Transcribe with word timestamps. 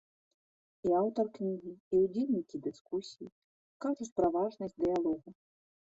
І 0.87 0.93
аўтар 1.01 1.25
кнігі, 1.35 1.73
і 1.93 2.01
ўдзельнікі 2.05 2.63
дыскусій 2.69 3.31
кажуць 3.87 4.11
пра 4.21 4.27
важнасць 4.37 4.79
дыялогу. 4.87 5.29